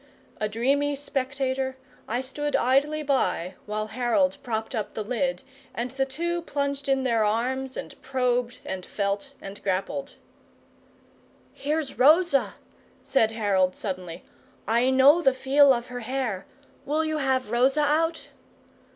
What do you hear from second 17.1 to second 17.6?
have